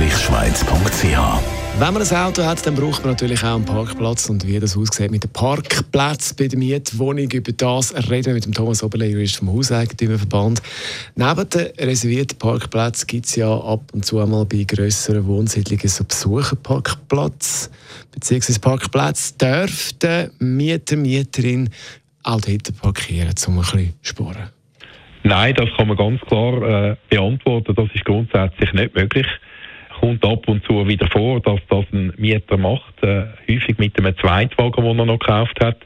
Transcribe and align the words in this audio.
www.hev-schweiz.ch 0.00 1.60
wenn 1.78 1.94
man 1.94 2.02
ein 2.02 2.16
Auto 2.16 2.44
hat, 2.44 2.66
dann 2.66 2.74
braucht 2.74 3.02
man 3.04 3.12
natürlich 3.12 3.42
auch 3.42 3.54
einen 3.54 3.64
Parkplatz. 3.64 4.28
Und 4.28 4.46
wie 4.46 4.58
das 4.58 4.76
aussieht 4.76 5.10
mit 5.10 5.24
dem 5.24 5.30
Parkplatz 5.30 6.34
bei 6.34 6.48
der 6.48 6.58
Mietwohnung, 6.58 7.30
über 7.30 7.52
das 7.52 7.94
reden 8.10 8.26
wir 8.26 8.34
mit 8.34 8.44
dem 8.44 8.52
Thomas 8.52 8.82
Oberle, 8.82 9.06
Jurist 9.06 9.36
vom 9.36 9.50
Hauseigentümerverband. 9.50 10.60
Neben 11.14 11.48
den 11.48 11.66
reservierten 11.78 12.38
Parkplätzen 12.38 13.06
gibt 13.06 13.26
es 13.26 13.36
ja 13.36 13.50
ab 13.50 13.82
und 13.92 14.04
zu 14.04 14.18
einmal 14.18 14.44
bei 14.44 14.64
grösseren 14.64 15.26
Wohnsiedlungen 15.26 15.88
so 15.88 16.04
Besucherparkplatz 16.04 17.70
bzw. 18.12 18.58
Parkplatz. 18.58 19.36
Dürfte 19.38 20.32
Mieter, 20.38 20.96
Mieterin 20.96 21.70
auch 22.24 22.40
dort 22.42 22.76
parkieren, 22.82 23.34
um 23.46 23.58
ein 23.58 23.60
bisschen 23.60 23.94
zu 24.02 24.08
sparen? 24.10 24.50
Nein, 25.22 25.54
das 25.54 25.68
kann 25.76 25.88
man 25.88 25.96
ganz 25.96 26.20
klar 26.22 26.90
äh, 26.90 26.96
beantworten. 27.08 27.74
Das 27.74 27.88
ist 27.94 28.04
grundsätzlich 28.04 28.72
nicht 28.72 28.94
möglich 28.94 29.26
kommt 30.10 30.24
ab 30.24 30.48
und 30.48 30.64
zu 30.64 30.86
wieder 30.88 31.06
vor, 31.08 31.40
dass 31.40 31.60
das 31.68 31.84
ein 31.92 32.12
Mieter 32.16 32.56
macht, 32.56 33.02
äh, 33.02 33.26
häufig 33.48 33.78
mit 33.78 33.98
einem 33.98 34.16
Zweitwagen, 34.16 34.84
den 34.84 34.98
er 34.98 35.06
noch 35.06 35.18
gekauft 35.18 35.62
hat. 35.62 35.78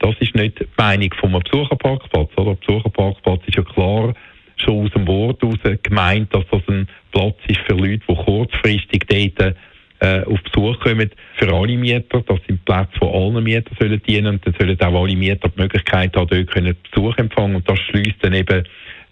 Das 0.00 0.14
ist 0.20 0.34
nicht 0.34 0.60
die 0.60 0.66
Meinung 0.76 1.10
vom 1.18 1.32
Besucherparkplatz. 1.32 2.30
Oder? 2.36 2.56
Der 2.56 2.66
Besucherparkplatz 2.66 3.40
ist 3.46 3.56
ja 3.56 3.62
klar 3.62 4.14
schon 4.56 4.84
aus 4.84 4.92
dem 4.92 5.06
Wort 5.06 5.42
heraus 5.42 5.78
gemeint, 5.82 6.34
dass 6.34 6.44
das 6.50 6.60
ein 6.68 6.88
Platz 7.12 7.36
ist 7.48 7.60
für 7.60 7.74
Leute, 7.74 8.02
die 8.08 8.14
kurzfristig 8.14 9.06
dort 9.08 9.56
äh, 10.00 10.22
auf 10.24 10.42
Besuch 10.42 10.78
kommen. 10.80 11.10
Für 11.36 11.52
alle 11.54 11.76
Mieter, 11.76 12.20
das 12.20 12.38
sind 12.46 12.64
Plätze, 12.64 13.00
die 13.00 13.06
allen 13.06 13.42
Mietern 13.42 13.76
sollen 13.80 14.02
dienen 14.02 14.26
und 14.26 14.46
dann 14.46 14.54
sollen 14.58 14.80
auch 14.80 15.02
alle 15.02 15.16
Mieter 15.16 15.48
die 15.48 15.60
Möglichkeit 15.60 16.14
haben, 16.16 16.28
dort 16.28 16.50
können 16.50 16.76
Besuch 16.90 17.16
empfangen 17.16 17.56
und 17.56 17.68
das 17.68 17.78
schließt 17.78 18.16
dann 18.20 18.34
eben 18.34 18.64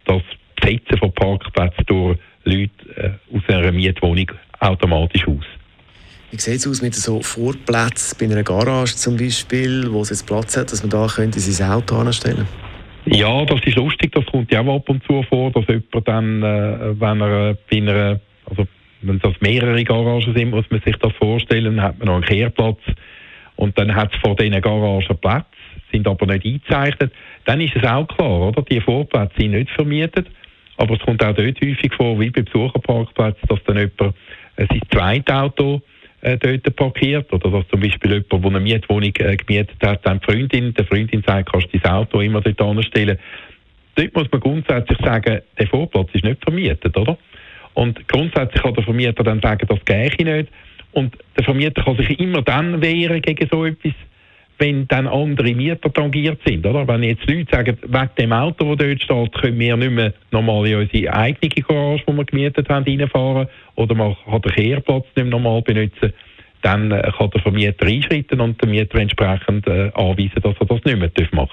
das 0.04 0.22
Besetzen 0.60 0.98
von 0.98 1.12
Parkplätzen 1.12 1.84
durch 1.86 2.18
Leute 2.44 2.70
einer 3.62 3.72
Mietwohnung 3.72 4.30
automatisch 4.60 5.26
aus. 5.26 5.44
Wie 6.30 6.40
sieht 6.40 6.54
es 6.54 6.66
aus 6.66 6.80
mit 6.80 6.94
so 6.94 7.20
Vorplätzen 7.20 8.16
bei 8.18 8.24
einer 8.24 8.42
Garage 8.42 8.96
zum 8.96 9.18
Beispiel, 9.18 9.92
wo 9.92 10.00
es 10.00 10.08
jetzt 10.08 10.26
Platz 10.26 10.56
hat, 10.56 10.72
dass 10.72 10.82
man 10.82 10.88
da 10.88 11.06
könnte 11.06 11.40
sein 11.40 11.70
Auto 11.70 11.96
anstellen 11.96 12.48
Ja, 13.04 13.44
das 13.44 13.60
ist 13.64 13.76
lustig. 13.76 14.12
Das 14.12 14.24
kommt 14.26 14.50
ja 14.50 14.62
auch 14.62 14.76
ab 14.76 14.88
und 14.88 15.04
zu 15.04 15.22
vor, 15.24 15.50
dass 15.50 15.66
jemand 15.66 16.08
dann, 16.08 16.42
äh, 16.42 16.98
wenn 16.98 17.20
er 17.20 17.58
bei 17.70 17.76
einer, 17.76 18.20
also 18.48 18.66
wenn 19.02 19.18
das 19.18 19.34
mehrere 19.40 19.84
Garagen 19.84 20.32
sind, 20.34 20.50
muss 20.50 20.64
man 20.70 20.80
sich 20.80 20.96
das 20.96 21.12
vorstellen, 21.18 21.82
hat 21.82 21.98
man 21.98 22.06
noch 22.06 22.14
einen 22.14 22.24
Kehrplatz 22.24 22.80
und 23.56 23.78
dann 23.78 23.94
hat 23.94 24.14
es 24.14 24.20
vor 24.20 24.34
diesen 24.34 24.58
Garagen 24.62 25.18
Plätze, 25.18 25.44
sind 25.92 26.06
aber 26.08 26.26
nicht 26.26 26.46
eingezeichnet. 26.46 27.12
Dann 27.44 27.60
ist 27.60 27.76
es 27.76 27.84
auch 27.84 28.08
klar, 28.08 28.48
oder? 28.48 28.62
Die 28.62 28.80
Vorplätze 28.80 29.34
sind 29.36 29.50
nicht 29.50 29.70
vermietet 29.72 30.28
aber 30.76 30.94
es 30.94 31.00
kommt 31.00 31.24
auch 31.24 31.34
dort 31.34 31.60
häufig 31.60 31.92
vor, 31.94 32.18
wie 32.18 32.30
bei 32.30 32.42
Besucherparkplätzen, 32.42 33.48
dass 33.48 33.62
dann 33.64 33.76
jemand 33.76 34.16
äh, 34.56 34.66
sein 34.68 34.80
zweites 34.90 35.34
Auto 35.34 35.82
äh, 36.22 36.38
dort 36.38 36.76
parkiert. 36.76 37.32
Oder 37.32 37.50
dass 37.50 37.68
zum 37.68 37.80
Beispiel 37.80 38.12
jemand, 38.12 38.32
der 38.32 38.44
eine 38.44 38.60
Mietwohnung 38.60 39.12
äh, 39.18 39.36
gemietet 39.36 39.76
hat, 39.82 40.06
dann 40.06 40.20
Freundin, 40.20 40.74
der 40.74 40.86
Freundin 40.86 41.22
sagt, 41.26 41.52
kannst 41.52 41.72
du 41.72 41.78
dein 41.78 41.92
Auto 41.92 42.20
immer 42.20 42.40
dort 42.40 42.60
anstellen. 42.60 43.18
Dort 43.94 44.14
muss 44.14 44.32
man 44.32 44.40
grundsätzlich 44.40 44.98
sagen, 44.98 45.42
der 45.58 45.66
Vorplatz 45.66 46.08
ist 46.14 46.24
nicht 46.24 46.42
vermietet, 46.42 46.96
oder? 46.96 47.18
Und 47.74 48.06
grundsätzlich 48.08 48.62
kann 48.62 48.74
der 48.74 48.84
Vermieter 48.84 49.22
dann 49.24 49.40
sagen, 49.40 49.66
das 49.68 49.84
gehe 49.84 50.06
ich 50.06 50.18
nicht. 50.18 50.48
Und 50.92 51.16
der 51.36 51.44
Vermieter 51.44 51.82
kann 51.82 51.96
sich 51.96 52.18
immer 52.18 52.42
dann 52.42 52.82
wehren 52.82 53.20
gegen 53.22 53.48
so 53.50 53.64
etwas, 53.64 53.92
wenn 54.62 54.86
dann 54.86 55.08
andere 55.08 55.54
Mieter 55.54 55.92
tangiert 55.92 56.40
sind. 56.46 56.64
Oder? 56.64 56.86
Wenn 56.86 57.02
jetzt 57.02 57.28
Leute 57.28 57.50
sagen, 57.50 57.76
wegen 57.82 58.10
dem 58.16 58.32
Auto, 58.32 58.76
das 58.76 58.86
dort 58.86 59.02
steht, 59.02 59.42
können 59.42 59.58
wir 59.58 59.76
nicht 59.76 59.90
mehr 59.90 60.14
normal 60.30 60.68
in 60.68 60.76
unsere 60.76 61.12
eigene 61.12 61.50
Garage, 61.50 62.04
die 62.06 62.12
wir 62.12 62.24
gemietet 62.24 62.68
haben, 62.68 62.84
reinfahren 62.84 63.48
oder 63.74 63.94
man 63.96 64.16
kann 64.24 64.40
den 64.40 64.52
Kehrplatz 64.52 65.04
nicht 65.16 65.16
mehr 65.16 65.24
normal 65.24 65.62
benutzen, 65.62 66.12
dann 66.62 66.92
äh, 66.92 67.10
kann 67.18 67.30
der 67.30 67.42
Vermieter 67.42 67.86
einschreiten 67.86 68.40
und 68.40 68.62
der 68.62 68.68
Mieter 68.68 68.98
entsprechend 69.00 69.66
äh, 69.66 69.90
anweisen, 69.94 70.40
dass 70.40 70.54
er 70.60 70.66
das 70.66 70.84
nicht 70.84 70.96
mehr 70.96 71.10
machen 71.32 71.48
darf. 71.48 71.50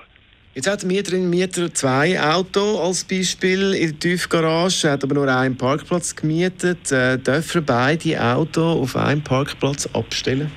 Jetzt 0.53 0.69
hat 0.69 0.83
die 0.83 0.85
Mieterin 0.85 1.31
Mieter 1.31 1.73
zwei 1.73 2.21
Autos 2.21 2.79
als 2.79 3.03
Beispiel 3.05 3.73
in 3.73 3.89
der 3.89 3.99
Tiefgarage, 3.99 4.91
hat 4.91 5.03
aber 5.03 5.15
nur 5.15 5.27
einen 5.27 5.57
Parkplatz 5.57 6.15
gemietet. 6.15 6.91
Äh, 6.91 7.17
dürfen 7.17 7.65
beide 7.65 8.23
Autos 8.23 8.77
auf 8.77 8.95
einem 8.95 9.23
Parkplatz 9.23 9.89
abstellen? 9.93 10.51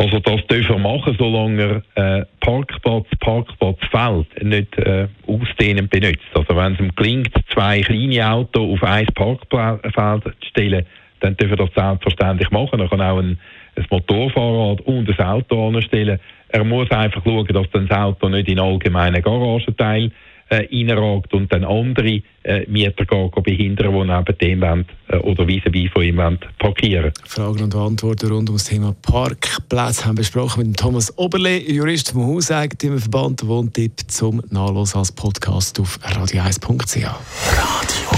Also 0.00 0.18
das 0.18 0.46
dürfen 0.46 0.76
wir 0.76 0.78
machen, 0.78 1.14
solange 1.18 1.82
er 1.94 2.20
äh, 2.20 2.24
Parkplatz, 2.40 3.06
Parkplatzfeld 3.20 4.42
nicht 4.42 4.78
äh, 4.78 5.08
ausdehnend 5.26 5.90
benutzt. 5.90 6.24
Also 6.32 6.56
wenn 6.56 6.72
es 6.72 6.80
ihm 6.80 6.90
gelingt, 6.96 7.34
zwei 7.52 7.82
kleine 7.82 8.32
Autos 8.32 8.80
auf 8.80 8.82
ein 8.82 9.06
Parkfeld 9.14 10.22
zu 10.40 10.48
stellen, 10.48 10.86
dann 11.20 11.36
dürfen 11.36 11.58
wir 11.58 11.66
das 11.66 11.74
selbstverständlich 11.74 12.50
machen. 12.50 12.80
Er 12.80 12.88
kann 12.88 13.02
auch 13.02 13.18
ein, 13.18 13.38
ein 13.76 13.86
Motorfahrrad 13.90 14.80
und 14.86 15.20
ein 15.20 15.26
Auto 15.26 15.68
anstellen. 15.68 16.18
Er 16.48 16.64
muss 16.64 16.90
einfach 16.90 17.22
schauen, 17.22 17.46
dass 17.48 17.70
das 17.70 17.90
Auto 17.90 18.30
nicht 18.30 18.48
in 18.48 18.58
allgemeinen 18.58 19.20
Garagenteil 19.20 20.10
äh, 20.50 20.68
reinragt 20.70 21.32
und 21.32 21.52
dann 21.52 21.64
andere 21.64 22.22
äh, 22.42 22.66
Mieter 22.68 23.04
gehen, 23.04 23.30
gehen 23.30 23.42
behindern, 23.42 23.92
die 23.92 23.98
neben 23.98 24.38
dem 24.38 24.60
wollen, 24.60 24.86
äh, 25.08 25.16
oder 25.18 25.46
vis-à-vis 25.46 25.90
von 25.92 26.02
ihm 26.02 26.16
wollen, 26.18 26.38
parkieren 26.58 27.12
Fragen 27.24 27.62
und 27.62 27.74
Antworten 27.74 28.30
rund 28.30 28.50
um 28.50 28.56
das 28.56 28.64
Thema 28.64 28.94
Parkplätze 29.02 30.04
haben 30.04 30.16
wir 30.16 30.20
besprochen 30.20 30.66
mit 30.66 30.78
Thomas 30.78 31.16
Oberle, 31.16 31.58
Jurist 31.58 32.12
vom 32.12 32.26
Hauseigentümerverband, 32.26 33.46
Wohntipp 33.46 33.92
zum 34.08 34.42
Nachlesen 34.50 34.98
als 34.98 35.12
Podcast 35.12 35.80
auf 35.80 35.98
radio1.ch. 36.02 36.96
Radio 36.96 38.10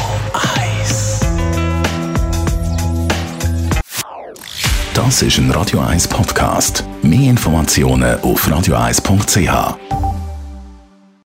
1 0.70 1.20
Das 4.94 5.22
ist 5.22 5.38
ein 5.38 5.50
Radio 5.50 5.80
1 5.80 6.08
Podcast. 6.08 6.84
Mehr 7.02 7.30
Informationen 7.30 8.20
auf 8.20 8.46
radio1.ch. 8.46 10.11